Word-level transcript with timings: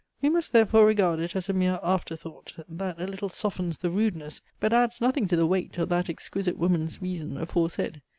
We 0.19 0.29
must 0.31 0.51
therefore 0.51 0.87
regard 0.87 1.19
it 1.19 1.35
as 1.35 1.47
a 1.47 1.53
mere 1.53 1.79
after 1.83 2.15
thought, 2.15 2.55
that 2.67 2.99
a 2.99 3.05
little 3.05 3.29
softens 3.29 3.77
the 3.77 3.91
rudeness, 3.91 4.41
but 4.59 4.73
adds 4.73 4.99
nothing 4.99 5.27
to 5.27 5.35
the 5.35 5.45
weight, 5.45 5.77
of 5.77 5.89
that 5.89 6.09
exquisite 6.09 6.57
woman's 6.57 7.03
reason 7.03 7.37
aforesaid. 7.37 8.01